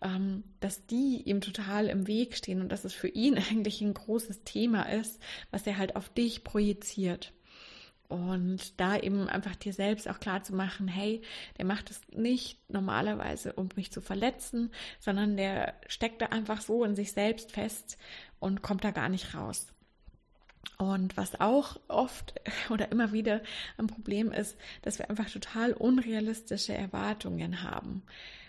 ähm, 0.00 0.44
dass 0.60 0.86
die 0.86 1.22
ihm 1.24 1.40
total 1.40 1.86
im 1.86 2.06
Weg 2.06 2.36
stehen 2.36 2.60
und 2.60 2.70
dass 2.70 2.84
es 2.84 2.94
für 2.94 3.08
ihn 3.08 3.36
eigentlich 3.50 3.80
ein 3.80 3.94
großes 3.94 4.44
Thema 4.44 4.82
ist, 4.82 5.20
was 5.50 5.66
er 5.66 5.78
halt 5.78 5.96
auf 5.96 6.08
dich 6.08 6.44
projiziert. 6.44 7.32
Und 8.08 8.80
da 8.80 8.96
eben 8.96 9.28
einfach 9.28 9.54
dir 9.54 9.74
selbst 9.74 10.08
auch 10.08 10.18
klar 10.18 10.42
zu 10.42 10.54
machen, 10.54 10.88
hey, 10.88 11.20
der 11.58 11.66
macht 11.66 11.90
es 11.90 12.00
nicht 12.10 12.58
normalerweise, 12.70 13.52
um 13.52 13.68
mich 13.76 13.92
zu 13.92 14.00
verletzen, 14.00 14.70
sondern 14.98 15.36
der 15.36 15.74
steckt 15.88 16.22
da 16.22 16.26
einfach 16.26 16.62
so 16.62 16.84
in 16.84 16.96
sich 16.96 17.12
selbst 17.12 17.52
fest 17.52 17.98
und 18.38 18.62
kommt 18.62 18.82
da 18.82 18.92
gar 18.92 19.10
nicht 19.10 19.34
raus. 19.34 19.66
Und 20.76 21.16
was 21.16 21.40
auch 21.40 21.80
oft 21.88 22.34
oder 22.70 22.92
immer 22.92 23.12
wieder 23.12 23.40
ein 23.78 23.86
Problem 23.86 24.30
ist, 24.32 24.56
dass 24.82 24.98
wir 24.98 25.10
einfach 25.10 25.30
total 25.30 25.72
unrealistische 25.72 26.74
Erwartungen 26.74 27.62
haben, 27.62 28.02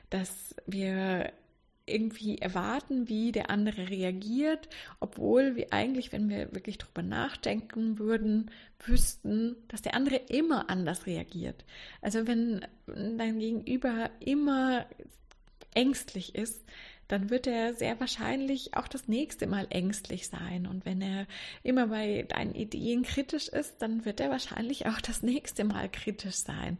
dass 0.09 0.55
wir 0.67 1.31
irgendwie 1.89 2.37
erwarten, 2.37 3.09
wie 3.09 3.31
der 3.31 3.49
andere 3.49 3.89
reagiert, 3.89 4.69
obwohl 4.99 5.55
wir 5.55 5.73
eigentlich, 5.73 6.11
wenn 6.11 6.29
wir 6.29 6.53
wirklich 6.53 6.77
drüber 6.77 7.01
nachdenken 7.01 7.97
würden, 7.97 8.51
wüssten, 8.79 9.55
dass 9.67 9.81
der 9.81 9.95
andere 9.95 10.17
immer 10.17 10.69
anders 10.69 11.05
reagiert. 11.07 11.65
Also 12.01 12.27
wenn 12.27 12.65
dein 12.85 13.39
Gegenüber 13.39 14.11
immer 14.19 14.85
ängstlich 15.73 16.35
ist, 16.35 16.63
dann 17.09 17.29
wird 17.29 17.47
er 17.47 17.73
sehr 17.73 17.99
wahrscheinlich 17.99 18.75
auch 18.75 18.87
das 18.87 19.07
nächste 19.07 19.47
Mal 19.47 19.67
ängstlich 19.71 20.27
sein. 20.27 20.67
Und 20.67 20.85
wenn 20.85 21.01
er 21.01 21.25
immer 21.63 21.87
bei 21.87 22.23
deinen 22.29 22.53
Ideen 22.55 23.03
kritisch 23.03 23.49
ist, 23.49 23.81
dann 23.81 24.05
wird 24.05 24.19
er 24.19 24.29
wahrscheinlich 24.29 24.85
auch 24.85 25.01
das 25.01 25.23
nächste 25.23 25.65
Mal 25.65 25.89
kritisch 25.89 26.35
sein. 26.35 26.77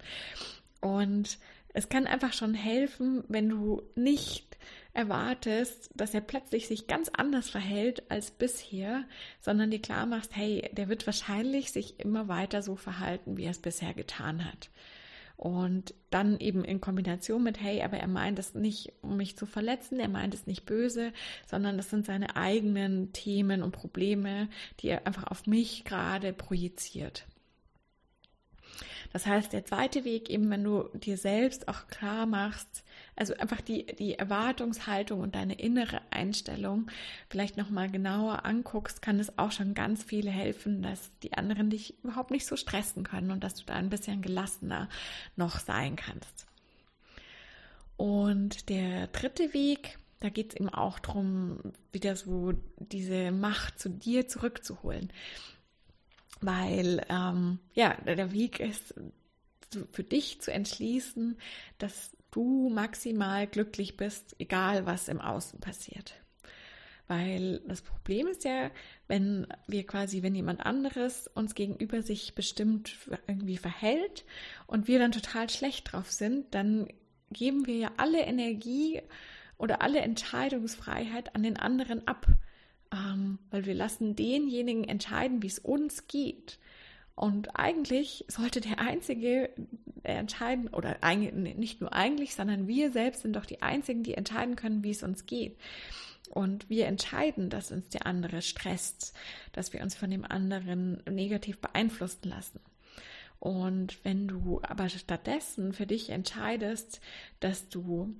Und 0.81 1.39
es 1.73 1.89
kann 1.89 2.07
einfach 2.07 2.33
schon 2.33 2.53
helfen, 2.53 3.23
wenn 3.27 3.49
du 3.49 3.81
nicht 3.95 4.57
erwartest, 4.93 5.89
dass 5.95 6.13
er 6.13 6.21
plötzlich 6.21 6.67
sich 6.67 6.85
ganz 6.85 7.09
anders 7.09 7.49
verhält 7.49 8.03
als 8.11 8.29
bisher, 8.29 9.05
sondern 9.41 9.71
dir 9.71 9.81
klar 9.81 10.05
machst, 10.05 10.35
hey, 10.35 10.69
der 10.73 10.89
wird 10.89 11.07
wahrscheinlich 11.07 11.71
sich 11.71 11.99
immer 11.99 12.27
weiter 12.27 12.61
so 12.61 12.75
verhalten, 12.75 13.37
wie 13.37 13.45
er 13.45 13.51
es 13.51 13.59
bisher 13.59 13.93
getan 13.93 14.45
hat. 14.45 14.69
Und 15.39 15.93
dann 16.09 16.37
eben 16.41 16.65
in 16.65 16.81
Kombination 16.81 17.41
mit, 17.41 17.61
hey, 17.61 17.81
aber 17.81 17.95
er 17.95 18.09
meint 18.09 18.37
es 18.39 18.55
nicht, 18.55 18.91
um 19.01 19.15
mich 19.15 19.37
zu 19.37 19.45
verletzen, 19.45 19.97
er 20.01 20.09
meint 20.09 20.33
es 20.33 20.47
nicht 20.47 20.65
böse, 20.65 21.13
sondern 21.47 21.77
das 21.77 21.89
sind 21.89 22.05
seine 22.05 22.35
eigenen 22.35 23.13
Themen 23.13 23.63
und 23.63 23.71
Probleme, 23.71 24.49
die 24.81 24.89
er 24.89 25.07
einfach 25.07 25.23
auf 25.27 25.47
mich 25.47 25.85
gerade 25.85 26.33
projiziert. 26.33 27.25
Das 29.11 29.25
heißt, 29.25 29.53
der 29.53 29.65
zweite 29.65 30.05
Weg 30.05 30.29
eben, 30.29 30.49
wenn 30.49 30.63
du 30.63 30.83
dir 30.93 31.17
selbst 31.17 31.67
auch 31.67 31.87
klar 31.87 32.25
machst, 32.25 32.83
also 33.15 33.33
einfach 33.35 33.59
die, 33.61 33.85
die 33.85 34.13
Erwartungshaltung 34.13 35.19
und 35.19 35.35
deine 35.35 35.55
innere 35.59 36.01
Einstellung 36.11 36.89
vielleicht 37.27 37.57
nochmal 37.57 37.89
genauer 37.89 38.45
anguckst, 38.45 39.01
kann 39.01 39.19
es 39.19 39.37
auch 39.37 39.51
schon 39.51 39.73
ganz 39.73 40.03
viel 40.03 40.29
helfen, 40.29 40.81
dass 40.83 41.11
die 41.23 41.33
anderen 41.33 41.69
dich 41.69 41.95
überhaupt 42.03 42.31
nicht 42.31 42.45
so 42.45 42.55
stressen 42.55 43.03
können 43.03 43.31
und 43.31 43.43
dass 43.43 43.55
du 43.55 43.65
da 43.65 43.73
ein 43.73 43.89
bisschen 43.89 44.21
gelassener 44.21 44.89
noch 45.35 45.59
sein 45.59 45.95
kannst. 45.95 46.45
Und 47.97 48.69
der 48.69 49.07
dritte 49.07 49.53
Weg, 49.53 49.97
da 50.19 50.29
geht 50.29 50.53
es 50.53 50.55
eben 50.59 50.69
auch 50.69 50.99
darum, 50.99 51.59
wieder 51.91 52.15
so 52.15 52.53
diese 52.77 53.31
Macht 53.31 53.79
zu 53.79 53.89
dir 53.89 54.27
zurückzuholen 54.27 55.11
weil 56.41 57.05
ähm, 57.09 57.59
ja, 57.73 57.95
der 58.05 58.31
Weg 58.31 58.59
ist 58.59 58.93
für 59.91 60.03
dich 60.03 60.41
zu 60.41 60.51
entschließen, 60.51 61.37
dass 61.77 62.15
du 62.31 62.69
maximal 62.69 63.47
glücklich 63.47 63.97
bist, 63.97 64.35
egal 64.39 64.85
was 64.85 65.07
im 65.07 65.21
Außen 65.21 65.59
passiert. 65.59 66.15
Weil 67.07 67.59
das 67.67 67.81
Problem 67.81 68.27
ist 68.27 68.43
ja, 68.43 68.69
wenn 69.07 69.47
wir 69.67 69.85
quasi, 69.85 70.21
wenn 70.21 70.35
jemand 70.35 70.63
anderes 70.63 71.27
uns 71.33 71.55
gegenüber 71.55 72.03
sich 72.03 72.35
bestimmt 72.35 72.95
irgendwie 73.27 73.57
verhält 73.57 74.25
und 74.67 74.87
wir 74.87 74.99
dann 74.99 75.11
total 75.11 75.49
schlecht 75.49 75.91
drauf 75.91 76.11
sind, 76.11 76.53
dann 76.53 76.87
geben 77.31 77.65
wir 77.65 77.75
ja 77.75 77.91
alle 77.97 78.21
Energie 78.21 79.01
oder 79.57 79.81
alle 79.81 80.01
Entscheidungsfreiheit 80.01 81.35
an 81.35 81.41
den 81.41 81.57
anderen 81.57 82.07
ab 82.07 82.27
ähm, 82.93 83.39
weil 83.51 83.65
wir 83.65 83.73
lassen 83.73 84.15
denjenigen 84.15 84.83
entscheiden, 84.83 85.41
wie 85.41 85.47
es 85.47 85.59
uns 85.59 86.07
geht. 86.07 86.59
Und 87.15 87.57
eigentlich 87.57 88.23
sollte 88.29 88.61
der 88.61 88.79
Einzige 88.79 89.49
entscheiden, 90.03 90.69
oder 90.69 90.97
nicht 91.33 91.81
nur 91.81 91.91
eigentlich, 91.91 92.33
sondern 92.33 92.67
wir 92.67 92.91
selbst 92.91 93.23
sind 93.23 93.35
doch 93.35 93.45
die 93.45 93.61
Einzigen, 93.61 94.03
die 94.03 94.13
entscheiden 94.13 94.55
können, 94.55 94.83
wie 94.83 94.91
es 94.91 95.03
uns 95.03 95.25
geht. 95.25 95.57
Und 96.29 96.69
wir 96.69 96.85
entscheiden, 96.85 97.49
dass 97.49 97.71
uns 97.71 97.89
der 97.89 98.05
andere 98.05 98.41
stresst, 98.41 99.13
dass 99.51 99.73
wir 99.73 99.81
uns 99.81 99.95
von 99.95 100.09
dem 100.09 100.23
anderen 100.23 101.03
negativ 101.09 101.59
beeinflussen 101.59 102.29
lassen. 102.29 102.61
Und 103.39 104.03
wenn 104.03 104.27
du 104.27 104.61
aber 104.63 104.89
stattdessen 104.89 105.73
für 105.73 105.87
dich 105.87 106.09
entscheidest, 106.09 107.01
dass 107.39 107.69
du 107.69 108.15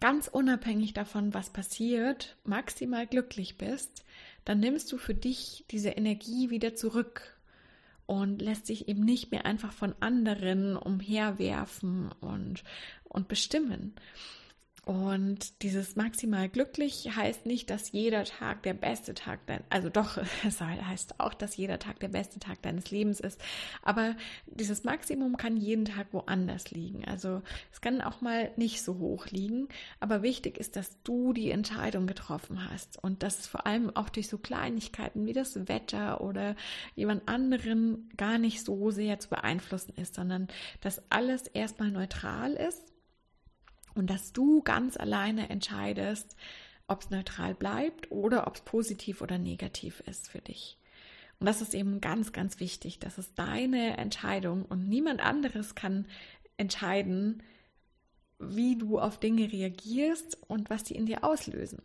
ganz 0.00 0.28
unabhängig 0.28 0.94
davon, 0.94 1.34
was 1.34 1.50
passiert, 1.50 2.36
maximal 2.44 3.06
glücklich 3.06 3.58
bist, 3.58 4.04
dann 4.44 4.60
nimmst 4.60 4.90
du 4.92 4.98
für 4.98 5.14
dich 5.14 5.64
diese 5.70 5.90
Energie 5.90 6.50
wieder 6.50 6.74
zurück 6.74 7.38
und 8.06 8.42
lässt 8.42 8.66
sich 8.66 8.88
eben 8.88 9.04
nicht 9.04 9.30
mehr 9.30 9.46
einfach 9.46 9.72
von 9.72 9.94
anderen 10.00 10.76
umherwerfen 10.76 12.10
und, 12.20 12.64
und 13.04 13.28
bestimmen. 13.28 13.94
Und 14.84 15.62
dieses 15.62 15.94
maximal 15.94 16.48
glücklich 16.48 17.08
heißt 17.14 17.46
nicht, 17.46 17.70
dass 17.70 17.92
jeder 17.92 18.24
Tag 18.24 18.64
der 18.64 18.74
beste 18.74 19.14
Tag 19.14 19.46
dein, 19.46 19.62
also 19.70 19.88
doch, 19.90 20.18
es 20.46 20.60
heißt 20.60 21.20
auch, 21.20 21.34
dass 21.34 21.56
jeder 21.56 21.78
Tag 21.78 22.00
der 22.00 22.08
beste 22.08 22.40
Tag 22.40 22.60
deines 22.62 22.90
Lebens 22.90 23.20
ist. 23.20 23.40
Aber 23.82 24.16
dieses 24.46 24.82
Maximum 24.82 25.36
kann 25.36 25.56
jeden 25.56 25.84
Tag 25.84 26.08
woanders 26.10 26.72
liegen. 26.72 27.04
Also 27.04 27.42
es 27.70 27.80
kann 27.80 28.00
auch 28.00 28.22
mal 28.22 28.50
nicht 28.56 28.82
so 28.82 28.98
hoch 28.98 29.26
liegen. 29.28 29.68
Aber 30.00 30.22
wichtig 30.22 30.58
ist, 30.58 30.74
dass 30.74 31.00
du 31.04 31.32
die 31.32 31.52
Entscheidung 31.52 32.08
getroffen 32.08 32.68
hast 32.68 33.00
und 33.04 33.22
dass 33.22 33.38
es 33.38 33.46
vor 33.46 33.68
allem 33.68 33.94
auch 33.94 34.08
durch 34.08 34.26
so 34.26 34.36
Kleinigkeiten 34.36 35.26
wie 35.26 35.32
das 35.32 35.68
Wetter 35.68 36.20
oder 36.20 36.56
jemand 36.96 37.28
anderen 37.28 38.10
gar 38.16 38.38
nicht 38.38 38.64
so 38.64 38.90
sehr 38.90 39.20
zu 39.20 39.28
beeinflussen 39.28 39.94
ist, 39.94 40.16
sondern 40.16 40.48
dass 40.80 41.00
alles 41.08 41.46
erstmal 41.46 41.92
neutral 41.92 42.54
ist 42.54 42.91
und 43.94 44.08
dass 44.08 44.32
du 44.32 44.62
ganz 44.62 44.96
alleine 44.96 45.50
entscheidest, 45.50 46.36
ob 46.88 47.02
es 47.02 47.10
neutral 47.10 47.54
bleibt 47.54 48.10
oder 48.10 48.46
ob 48.46 48.56
es 48.56 48.62
positiv 48.62 49.22
oder 49.22 49.38
negativ 49.38 50.00
ist 50.06 50.28
für 50.28 50.40
dich. 50.40 50.78
Und 51.38 51.46
das 51.46 51.60
ist 51.60 51.74
eben 51.74 52.00
ganz, 52.00 52.32
ganz 52.32 52.60
wichtig. 52.60 52.98
Das 53.00 53.18
ist 53.18 53.36
deine 53.36 53.96
Entscheidung 53.96 54.64
und 54.64 54.88
niemand 54.88 55.24
anderes 55.24 55.74
kann 55.74 56.06
entscheiden, 56.56 57.42
wie 58.38 58.76
du 58.76 58.98
auf 58.98 59.18
Dinge 59.18 59.50
reagierst 59.50 60.38
und 60.48 60.70
was 60.70 60.84
die 60.84 60.94
in 60.94 61.06
dir 61.06 61.24
auslösen. 61.24 61.82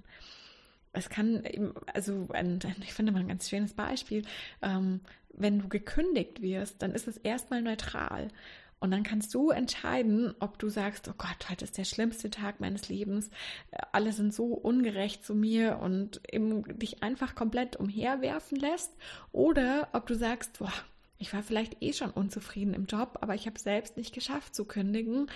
Es 0.93 1.09
kann 1.09 1.43
eben, 1.45 1.73
also 1.93 2.27
ein, 2.33 2.59
ich 2.81 2.93
finde 2.93 3.11
mal 3.11 3.19
ein 3.19 3.27
ganz 3.27 3.49
schönes 3.49 3.73
Beispiel, 3.73 4.23
ähm, 4.61 5.01
wenn 5.29 5.59
du 5.59 5.69
gekündigt 5.69 6.41
wirst, 6.41 6.81
dann 6.81 6.91
ist 6.91 7.07
es 7.07 7.17
erstmal 7.17 7.61
neutral. 7.61 8.29
Und 8.79 8.91
dann 8.91 9.03
kannst 9.03 9.33
du 9.33 9.49
entscheiden, 9.49 10.35
ob 10.39 10.59
du 10.59 10.69
sagst, 10.69 11.07
oh 11.07 11.15
Gott, 11.17 11.49
heute 11.49 11.65
ist 11.65 11.77
der 11.77 11.83
schlimmste 11.83 12.29
Tag 12.29 12.59
meines 12.59 12.89
Lebens, 12.89 13.31
alle 13.91 14.13
sind 14.13 14.33
so 14.33 14.53
ungerecht 14.53 15.25
zu 15.25 15.33
mir 15.33 15.79
und 15.79 16.21
eben 16.31 16.77
dich 16.77 17.01
einfach 17.01 17.33
komplett 17.33 17.75
umherwerfen 17.75 18.59
lässt, 18.59 18.91
oder 19.31 19.87
ob 19.93 20.05
du 20.05 20.15
sagst, 20.15 20.59
boah, 20.59 20.73
ich 21.17 21.33
war 21.33 21.41
vielleicht 21.41 21.81
eh 21.81 21.93
schon 21.93 22.11
unzufrieden 22.11 22.75
im 22.75 22.85
Job, 22.85 23.17
aber 23.21 23.33
ich 23.33 23.47
habe 23.47 23.59
selbst 23.59 23.97
nicht 23.97 24.13
geschafft 24.13 24.53
zu 24.53 24.65
kündigen. 24.65 25.31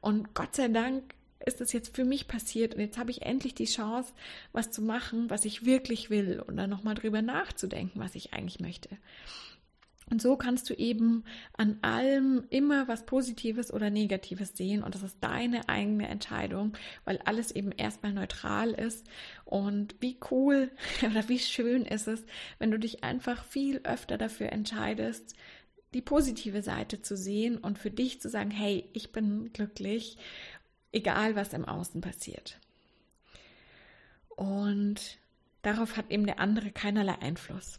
Und 0.00 0.34
Gott 0.34 0.54
sei 0.54 0.68
Dank 0.68 1.14
ist 1.44 1.60
es 1.60 1.72
jetzt 1.72 1.96
für 1.96 2.04
mich 2.04 2.28
passiert 2.28 2.74
und 2.74 2.80
jetzt 2.80 2.98
habe 2.98 3.10
ich 3.10 3.22
endlich 3.22 3.54
die 3.54 3.64
Chance, 3.64 4.12
was 4.52 4.70
zu 4.70 4.80
machen, 4.82 5.30
was 5.30 5.44
ich 5.44 5.64
wirklich 5.66 6.08
will 6.10 6.40
und 6.46 6.56
dann 6.56 6.70
nochmal 6.70 6.94
drüber 6.94 7.22
nachzudenken, 7.22 8.00
was 8.00 8.14
ich 8.14 8.32
eigentlich 8.32 8.60
möchte. 8.60 8.90
Und 10.10 10.20
so 10.20 10.36
kannst 10.36 10.68
du 10.68 10.74
eben 10.74 11.24
an 11.54 11.78
allem 11.82 12.44
immer 12.50 12.88
was 12.88 13.06
Positives 13.06 13.72
oder 13.72 13.90
Negatives 13.90 14.56
sehen. 14.56 14.82
Und 14.82 14.94
das 14.94 15.02
ist 15.02 15.16
deine 15.20 15.68
eigene 15.68 16.08
Entscheidung, 16.08 16.74
weil 17.04 17.18
alles 17.24 17.50
eben 17.50 17.72
erstmal 17.72 18.12
neutral 18.12 18.70
ist. 18.70 19.06
Und 19.44 19.94
wie 20.00 20.18
cool 20.30 20.70
oder 21.02 21.28
wie 21.28 21.38
schön 21.38 21.84
ist 21.84 22.06
es, 22.06 22.24
wenn 22.58 22.70
du 22.70 22.78
dich 22.78 23.02
einfach 23.02 23.44
viel 23.44 23.80
öfter 23.84 24.18
dafür 24.18 24.52
entscheidest, 24.52 25.34
die 25.94 26.02
positive 26.02 26.62
Seite 26.62 27.00
zu 27.02 27.16
sehen 27.16 27.56
und 27.56 27.78
für 27.78 27.90
dich 27.90 28.20
zu 28.20 28.28
sagen, 28.28 28.50
hey, 28.50 28.88
ich 28.92 29.12
bin 29.12 29.52
glücklich, 29.52 30.18
egal 30.92 31.36
was 31.36 31.52
im 31.52 31.64
Außen 31.64 32.00
passiert. 32.00 32.58
Und 34.28 35.18
darauf 35.62 35.96
hat 35.96 36.10
eben 36.10 36.26
der 36.26 36.40
andere 36.40 36.72
keinerlei 36.72 37.18
Einfluss. 37.20 37.78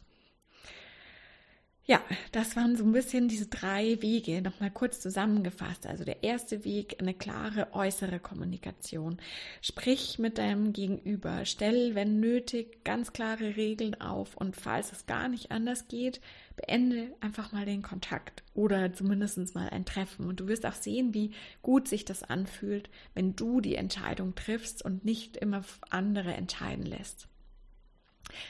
Ja, 1.88 2.02
das 2.32 2.56
waren 2.56 2.76
so 2.76 2.84
ein 2.84 2.94
bisschen 2.94 3.28
diese 3.28 3.46
drei 3.46 4.02
Wege, 4.02 4.42
nochmal 4.42 4.72
kurz 4.72 5.02
zusammengefasst. 5.02 5.86
Also 5.86 6.04
der 6.04 6.24
erste 6.24 6.66
Weg, 6.66 6.96
eine 7.00 7.14
klare 7.14 7.74
äußere 7.74 8.20
Kommunikation. 8.20 9.20
Sprich 9.62 10.18
mit 10.18 10.40
deinem 10.40 10.74
Gegenüber, 10.74 11.46
stell, 11.46 11.94
wenn 11.94 12.20
nötig, 12.20 12.84
ganz 12.84 13.14
klare 13.14 13.56
Regeln 13.56 14.02
auf 14.02 14.36
und 14.36 14.56
falls 14.56 14.94
es 14.94 15.06
gar 15.06 15.28
nicht 15.28 15.52
anders 15.52 15.88
geht, 15.88 16.22
beende 16.56 17.14
einfach 17.22 17.52
mal 17.52 17.66
den 17.66 17.84
Kontakt 17.84 18.42
oder 18.56 18.92
zumindest 18.92 19.54
mal 19.54 19.70
ein 19.70 19.86
Treffen. 19.86 20.28
Und 20.28 20.40
du 20.40 20.48
wirst 20.48 20.66
auch 20.66 20.74
sehen, 20.74 21.14
wie 21.14 21.34
gut 21.62 21.88
sich 21.88 22.04
das 22.04 22.24
anfühlt, 22.24 22.90
wenn 23.14 23.36
du 23.36 23.62
die 23.62 23.76
Entscheidung 23.76 24.34
triffst 24.34 24.84
und 24.84 25.06
nicht 25.06 25.38
immer 25.38 25.64
andere 25.92 26.34
entscheiden 26.34 26.86
lässt. 26.88 27.28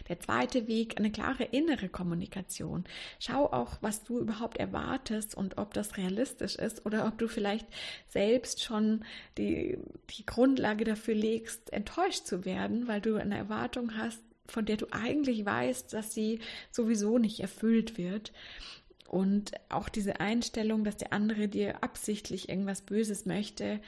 Der 0.09 0.19
zweite 0.19 0.67
Weg, 0.67 0.97
eine 0.97 1.11
klare 1.11 1.43
innere 1.43 1.89
Kommunikation. 1.89 2.85
Schau 3.19 3.51
auch, 3.51 3.77
was 3.81 4.03
du 4.03 4.19
überhaupt 4.19 4.57
erwartest 4.57 5.35
und 5.35 5.57
ob 5.57 5.73
das 5.73 5.97
realistisch 5.97 6.55
ist 6.55 6.85
oder 6.85 7.07
ob 7.07 7.17
du 7.17 7.27
vielleicht 7.27 7.67
selbst 8.07 8.63
schon 8.63 9.03
die, 9.37 9.77
die 10.17 10.25
Grundlage 10.25 10.85
dafür 10.85 11.15
legst, 11.15 11.71
enttäuscht 11.73 12.25
zu 12.25 12.45
werden, 12.45 12.87
weil 12.87 13.01
du 13.01 13.15
eine 13.15 13.37
Erwartung 13.37 13.97
hast, 13.97 14.21
von 14.47 14.65
der 14.65 14.77
du 14.77 14.87
eigentlich 14.91 15.45
weißt, 15.45 15.93
dass 15.93 16.13
sie 16.13 16.39
sowieso 16.71 17.17
nicht 17.17 17.39
erfüllt 17.39 17.97
wird. 17.97 18.31
Und 19.07 19.51
auch 19.69 19.87
diese 19.87 20.19
Einstellung, 20.19 20.83
dass 20.83 20.97
der 20.97 21.13
andere 21.13 21.47
dir 21.47 21.83
absichtlich 21.83 22.49
irgendwas 22.49 22.81
Böses 22.81 23.25
möchte, 23.25 23.79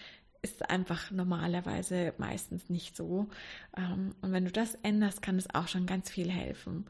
ist 0.42 0.70
einfach 0.70 1.12
normalerweise 1.12 2.14
meistens 2.18 2.70
nicht 2.70 2.96
so. 2.96 3.28
Ähm, 3.76 4.16
und 4.22 4.32
wenn 4.32 4.46
du 4.46 4.52
das 4.52 4.76
änderst, 4.84 5.22
kann 5.22 5.38
es 5.38 5.54
auch 5.54 5.68
schon 5.68 5.86
ganz 5.86 6.10
viel 6.10 6.30
helfen. 6.30 6.86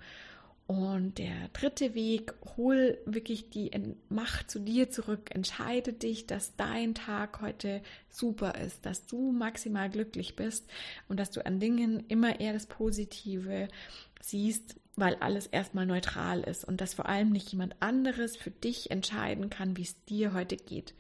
Und 0.67 1.17
der 1.17 1.47
dritte 1.53 1.95
Weg, 1.95 2.33
hol 2.57 2.97
wirklich 3.05 3.49
die 3.49 3.71
Macht 4.09 4.51
zu 4.51 4.59
dir 4.59 4.89
zurück. 4.89 5.29
Entscheide 5.33 5.93
dich, 5.93 6.27
dass 6.27 6.57
dein 6.57 6.93
Tag 6.93 7.39
heute 7.41 7.81
super 8.09 8.55
ist, 8.55 8.85
dass 8.85 9.05
du 9.05 9.31
maximal 9.31 9.89
glücklich 9.89 10.35
bist 10.35 10.69
und 11.07 11.21
dass 11.21 11.31
du 11.31 11.45
an 11.45 11.61
Dingen 11.61 12.03
immer 12.09 12.41
eher 12.41 12.51
das 12.51 12.65
Positive 12.65 13.69
siehst, 14.21 14.75
weil 14.97 15.15
alles 15.15 15.47
erstmal 15.47 15.85
neutral 15.85 16.41
ist 16.41 16.65
und 16.65 16.81
dass 16.81 16.95
vor 16.95 17.07
allem 17.07 17.29
nicht 17.29 17.49
jemand 17.49 17.81
anderes 17.81 18.35
für 18.35 18.51
dich 18.51 18.91
entscheiden 18.91 19.49
kann, 19.49 19.77
wie 19.77 19.83
es 19.83 20.03
dir 20.03 20.33
heute 20.33 20.57
geht 20.57 20.93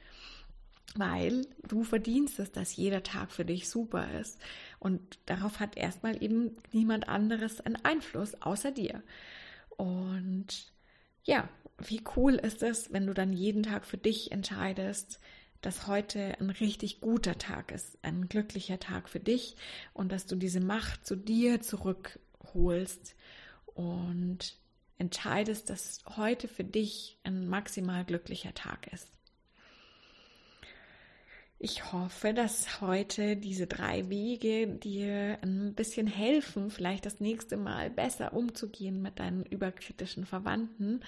weil 0.95 1.45
du 1.67 1.83
verdienst 1.83 2.39
es, 2.39 2.51
dass 2.51 2.75
jeder 2.75 3.03
Tag 3.03 3.31
für 3.31 3.45
dich 3.45 3.69
super 3.69 4.19
ist. 4.19 4.39
Und 4.79 5.19
darauf 5.25 5.59
hat 5.59 5.77
erstmal 5.77 6.21
eben 6.23 6.51
niemand 6.71 7.07
anderes 7.09 7.61
einen 7.61 7.77
Einfluss 7.83 8.41
außer 8.41 8.71
dir. 8.71 9.03
Und 9.69 10.71
ja, 11.23 11.49
wie 11.77 12.01
cool 12.15 12.35
ist 12.35 12.63
es, 12.63 12.91
wenn 12.91 13.05
du 13.05 13.13
dann 13.13 13.33
jeden 13.33 13.63
Tag 13.63 13.85
für 13.85 13.97
dich 13.97 14.31
entscheidest, 14.31 15.19
dass 15.61 15.87
heute 15.87 16.39
ein 16.39 16.49
richtig 16.49 17.01
guter 17.01 17.37
Tag 17.37 17.71
ist, 17.71 17.97
ein 18.03 18.29
glücklicher 18.29 18.79
Tag 18.79 19.09
für 19.09 19.19
dich 19.19 19.55
und 19.93 20.11
dass 20.11 20.25
du 20.25 20.35
diese 20.35 20.59
Macht 20.59 21.05
zu 21.05 21.15
dir 21.15 21.61
zurückholst 21.61 23.15
und 23.65 24.55
entscheidest, 24.97 25.69
dass 25.69 25.99
heute 26.15 26.47
für 26.47 26.63
dich 26.63 27.19
ein 27.23 27.47
maximal 27.47 28.05
glücklicher 28.05 28.53
Tag 28.53 28.91
ist. 28.93 29.16
Ich 31.59 31.91
hoffe, 31.91 32.35
dass 32.35 32.81
heute 32.81 33.35
diese 33.35 33.65
drei 33.65 34.09
Wege 34.09 34.67
dir 34.67 35.39
ein 35.41 35.73
bisschen 35.73 36.05
helfen, 36.05 36.69
vielleicht 36.69 37.07
das 37.07 37.19
nächste 37.19 37.57
Mal 37.57 37.89
besser 37.89 38.33
umzugehen 38.33 39.01
mit 39.01 39.17
deinen 39.17 39.43
überkritischen 39.43 40.27
Verwandten, 40.27 41.01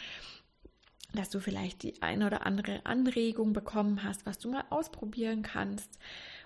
dass 1.13 1.29
du 1.29 1.39
vielleicht 1.39 1.83
die 1.83 2.01
eine 2.01 2.25
oder 2.25 2.47
andere 2.47 2.83
Anregung 2.85 3.53
bekommen 3.53 4.03
hast, 4.03 4.25
was 4.25 4.39
du 4.39 4.49
mal 4.49 4.63
ausprobieren 4.71 5.43
kannst 5.43 5.99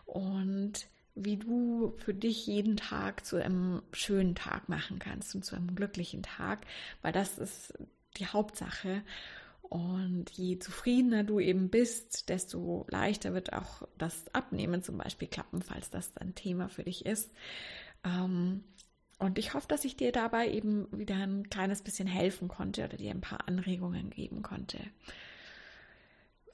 und 0.06 0.88
wie 1.16 1.38
du 1.38 1.94
für 1.98 2.14
dich 2.14 2.46
jeden 2.46 2.76
Tag 2.76 3.26
zu 3.26 3.42
einem 3.42 3.84
schönen 3.94 4.36
Tag 4.36 4.68
machen 4.68 5.00
kannst 5.00 5.34
und 5.34 5.46
zu 5.46 5.56
einem 5.56 5.76
glücklichen 5.76 6.24
Tag, 6.24 6.66
weil 7.02 7.14
das 7.14 7.38
ist 7.38 7.74
die 8.18 8.28
Hauptsache. 8.28 9.04
Und 9.74 10.30
je 10.30 10.60
zufriedener 10.60 11.24
du 11.24 11.40
eben 11.40 11.70
bist, 11.70 12.30
desto 12.30 12.86
leichter 12.92 13.34
wird 13.34 13.54
auch 13.54 13.88
das 13.98 14.24
Abnehmen 14.32 14.84
zum 14.84 15.00
Beispiel 15.00 15.28
klappen, 15.28 15.64
falls 15.64 15.90
das 15.90 16.16
ein 16.18 16.36
Thema 16.36 16.70
für 16.70 16.84
dich 16.84 17.08
ist. 17.08 17.32
Ähm, 18.04 18.64
und 19.18 19.40
ich 19.40 19.56
hoffe, 19.56 19.68
dass 19.68 19.84
ich 19.84 19.96
dir 19.96 20.12
dabei 20.12 20.48
eben 20.52 20.88
wieder 20.92 21.16
ein 21.16 21.50
kleines 21.50 21.82
bisschen 21.82 22.08
helfen 22.08 22.50
konnte 22.50 22.84
oder 22.84 22.98
dir 22.98 23.10
ein 23.10 23.22
paar 23.22 23.48
Anregungen 23.48 24.12
geben 24.12 24.44
konnte. 24.44 24.78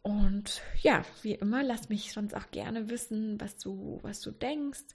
Und 0.02 0.62
ja, 0.82 1.04
wie 1.22 1.34
immer, 1.34 1.62
lass 1.62 1.90
mich 1.90 2.14
sonst 2.14 2.34
auch 2.34 2.52
gerne 2.52 2.90
wissen, 2.90 3.42
was 3.42 3.58
du, 3.58 4.00
was 4.02 4.22
du 4.22 4.32
denkst, 4.32 4.86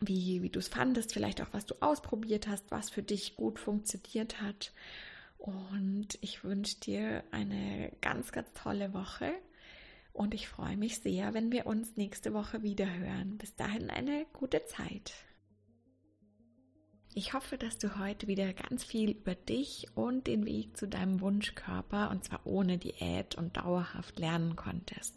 wie, 0.00 0.42
wie 0.42 0.50
du 0.50 0.58
es 0.58 0.66
fandest, 0.66 1.12
vielleicht 1.12 1.40
auch, 1.40 1.52
was 1.52 1.66
du 1.66 1.76
ausprobiert 1.78 2.48
hast, 2.48 2.68
was 2.72 2.90
für 2.90 3.04
dich 3.04 3.36
gut 3.36 3.60
funktioniert 3.60 4.42
hat. 4.42 4.72
Und 5.46 6.18
ich 6.22 6.42
wünsche 6.42 6.80
dir 6.80 7.22
eine 7.30 7.92
ganz, 8.00 8.32
ganz 8.32 8.52
tolle 8.52 8.92
Woche. 8.92 9.32
Und 10.12 10.34
ich 10.34 10.48
freue 10.48 10.76
mich 10.76 10.98
sehr, 10.98 11.34
wenn 11.34 11.52
wir 11.52 11.66
uns 11.66 11.96
nächste 11.96 12.34
Woche 12.34 12.64
wieder 12.64 12.92
hören. 12.92 13.38
Bis 13.38 13.54
dahin 13.54 13.88
eine 13.88 14.26
gute 14.32 14.64
Zeit. 14.64 15.12
Ich 17.14 17.32
hoffe, 17.32 17.58
dass 17.58 17.78
du 17.78 17.98
heute 17.98 18.26
wieder 18.26 18.52
ganz 18.52 18.82
viel 18.82 19.12
über 19.12 19.36
dich 19.36 19.86
und 19.94 20.26
den 20.26 20.46
Weg 20.46 20.76
zu 20.76 20.88
deinem 20.88 21.20
Wunschkörper, 21.20 22.10
und 22.10 22.24
zwar 22.24 22.44
ohne 22.44 22.76
Diät 22.76 23.36
und 23.36 23.56
dauerhaft 23.56 24.18
lernen 24.18 24.56
konntest. 24.56 25.14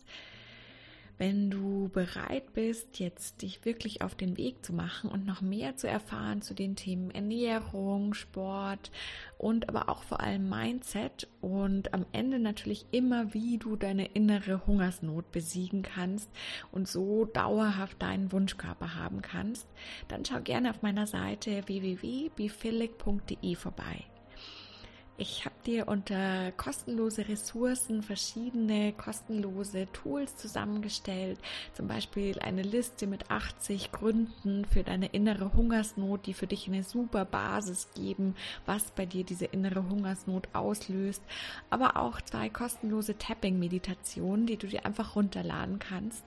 Wenn 1.20 1.52
du 1.52 1.90
bereit 1.90 2.54
bist, 2.54 2.98
jetzt 2.98 3.42
dich 3.42 3.66
wirklich 3.66 4.02
auf 4.02 4.16
den 4.16 4.38
Weg 4.38 4.66
zu 4.66 4.72
machen 4.72 5.10
und 5.10 5.26
noch 5.26 5.42
mehr 5.42 5.76
zu 5.76 5.86
erfahren 5.86 6.42
zu 6.42 6.54
den 6.54 6.78
Themen 6.78 7.12
Ernährung, 7.12 8.14
Sport 8.14 8.90
und 9.38 9.68
aber 9.68 9.90
auch 9.90 10.04
vor 10.04 10.22
allem 10.22 10.48
Mindset 10.48 11.28
und 11.42 11.94
am 11.94 12.06
Ende 12.14 12.40
natürlich 12.40 12.86
immer, 12.92 13.34
wie 13.34 13.58
du 13.58 13.76
deine 13.76 14.06
innere 14.06 14.66
Hungersnot 14.66 15.30
besiegen 15.34 15.82
kannst 15.82 16.30
und 16.72 16.88
so 16.88 17.26
dauerhaft 17.26 18.02
deinen 18.02 18.32
Wunschkörper 18.32 18.96
haben 18.96 19.22
kannst, 19.22 19.68
dann 20.08 20.24
schau 20.24 20.40
gerne 20.40 20.70
auf 20.70 20.84
meiner 20.84 21.06
Seite 21.06 21.68
www.bifilic.de 21.68 23.56
vorbei. 23.56 24.06
Ich 25.18 25.46
dir 25.70 25.88
unter 25.88 26.52
kostenlose 26.54 27.28
Ressourcen 27.28 28.02
verschiedene 28.02 28.92
kostenlose 28.94 29.88
Tools 29.94 30.36
zusammengestellt, 30.36 31.38
zum 31.74 31.88
Beispiel 31.88 32.40
eine 32.40 32.64
Liste 32.64 33.06
mit 33.06 33.30
80 33.30 33.92
Gründen 33.92 34.66
für 34.66 34.84
deine 34.84 35.08
innere 35.08 35.54
Hungersnot, 35.54 36.26
die 36.26 36.34
für 36.34 36.48
dich 36.48 36.68
eine 36.68 36.84
super 36.84 37.24
Basis 37.24 37.88
geben, 37.94 38.36
was 38.66 38.90
bei 38.92 39.06
dir 39.06 39.24
diese 39.24 39.46
innere 39.46 39.88
Hungersnot 39.88 40.48
auslöst, 40.54 41.22
aber 41.70 41.98
auch 41.98 42.20
zwei 42.22 42.50
kostenlose 42.50 43.18
Tapping-Meditationen, 43.20 44.48
die 44.48 44.58
du 44.58 44.66
dir 44.66 44.88
einfach 44.88 45.16
runterladen 45.16 45.78
kannst. 45.78 46.24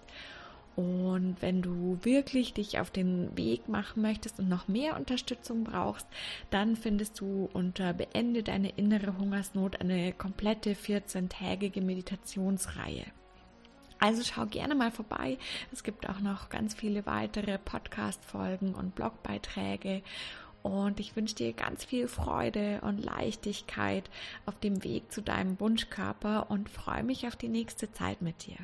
Und 0.74 1.36
wenn 1.40 1.60
du 1.60 1.98
wirklich 2.02 2.54
dich 2.54 2.80
auf 2.80 2.90
den 2.90 3.36
Weg 3.36 3.68
machen 3.68 4.02
möchtest 4.02 4.38
und 4.38 4.48
noch 4.48 4.68
mehr 4.68 4.96
Unterstützung 4.96 5.64
brauchst, 5.64 6.06
dann 6.50 6.76
findest 6.76 7.20
du 7.20 7.50
unter 7.52 7.92
Beende 7.92 8.42
deine 8.42 8.70
innere 8.70 9.18
Hungersnot 9.18 9.80
eine 9.80 10.12
komplette 10.12 10.72
14-tägige 10.72 11.82
Meditationsreihe. 11.82 13.04
Also 13.98 14.22
schau 14.24 14.46
gerne 14.46 14.74
mal 14.74 14.90
vorbei. 14.90 15.38
Es 15.72 15.84
gibt 15.84 16.08
auch 16.08 16.18
noch 16.20 16.48
ganz 16.48 16.74
viele 16.74 17.06
weitere 17.06 17.58
Podcast-Folgen 17.58 18.74
und 18.74 18.94
Blogbeiträge. 18.94 20.02
Und 20.62 21.00
ich 21.00 21.14
wünsche 21.16 21.34
dir 21.34 21.52
ganz 21.52 21.84
viel 21.84 22.08
Freude 22.08 22.80
und 22.82 22.98
Leichtigkeit 22.98 24.08
auf 24.46 24.58
dem 24.58 24.82
Weg 24.84 25.12
zu 25.12 25.20
deinem 25.20 25.60
Wunschkörper 25.60 26.50
und 26.50 26.68
freue 26.68 27.04
mich 27.04 27.26
auf 27.26 27.36
die 27.36 27.48
nächste 27.48 27.92
Zeit 27.92 28.22
mit 28.22 28.46
dir. 28.46 28.56